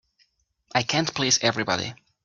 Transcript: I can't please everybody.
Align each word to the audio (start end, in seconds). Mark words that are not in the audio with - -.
I 0.73 0.81
can't 0.81 1.13
please 1.13 1.37
everybody. 1.43 1.93